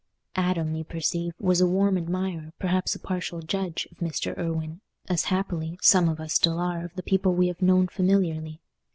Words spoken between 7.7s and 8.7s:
familiarly.